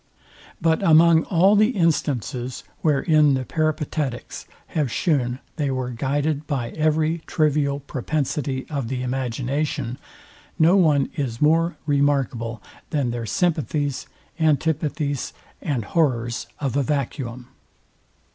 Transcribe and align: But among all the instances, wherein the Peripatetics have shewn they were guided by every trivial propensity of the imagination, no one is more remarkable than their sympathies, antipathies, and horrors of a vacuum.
But 0.59 0.81
among 0.81 1.25
all 1.25 1.55
the 1.55 1.77
instances, 1.77 2.63
wherein 2.81 3.35
the 3.35 3.45
Peripatetics 3.45 4.47
have 4.69 4.91
shewn 4.91 5.37
they 5.57 5.69
were 5.69 5.91
guided 5.91 6.47
by 6.47 6.71
every 6.71 7.19
trivial 7.27 7.79
propensity 7.81 8.65
of 8.67 8.87
the 8.87 9.03
imagination, 9.03 9.99
no 10.57 10.75
one 10.75 11.11
is 11.15 11.39
more 11.39 11.77
remarkable 11.85 12.63
than 12.89 13.11
their 13.11 13.27
sympathies, 13.27 14.07
antipathies, 14.39 15.33
and 15.61 15.85
horrors 15.85 16.47
of 16.59 16.75
a 16.75 16.81
vacuum. 16.81 17.49